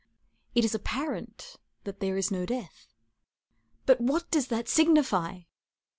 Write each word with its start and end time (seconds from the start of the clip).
It 0.55 0.65
is 0.65 0.73
apparent 0.73 1.57
that 1.83 1.99
there 1.99 2.17
is 2.17 2.31
no 2.31 2.43
death. 2.43 2.87
But 3.85 4.01
what 4.01 4.31
does 4.31 4.47
that 4.47 4.67
signify? 4.67 5.41